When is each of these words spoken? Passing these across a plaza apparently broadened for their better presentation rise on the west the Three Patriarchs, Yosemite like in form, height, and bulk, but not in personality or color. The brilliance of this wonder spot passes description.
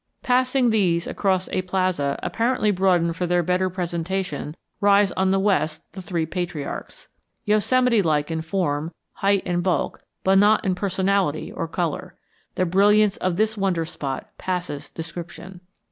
Passing 0.23 0.71
these 0.71 1.05
across 1.05 1.47
a 1.49 1.61
plaza 1.61 2.19
apparently 2.23 2.71
broadened 2.71 3.15
for 3.15 3.27
their 3.27 3.43
better 3.43 3.69
presentation 3.69 4.55
rise 4.79 5.11
on 5.11 5.29
the 5.29 5.37
west 5.39 5.83
the 5.91 6.01
Three 6.01 6.25
Patriarchs, 6.25 7.07
Yosemite 7.43 8.01
like 8.01 8.31
in 8.31 8.41
form, 8.41 8.91
height, 9.17 9.43
and 9.45 9.61
bulk, 9.61 10.01
but 10.23 10.39
not 10.39 10.65
in 10.65 10.73
personality 10.73 11.51
or 11.51 11.67
color. 11.67 12.15
The 12.55 12.65
brilliance 12.65 13.17
of 13.17 13.35
this 13.37 13.55
wonder 13.55 13.85
spot 13.85 14.27
passes 14.39 14.89
description. 14.89 15.61